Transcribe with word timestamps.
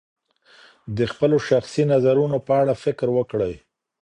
د 0.97 0.99
خپلو 1.11 1.37
شخصي 1.49 1.83
نظرونو 1.93 2.37
په 2.47 2.53
اړه 2.61 2.73
فکر 2.83 3.07
وکړئ. 3.17 3.53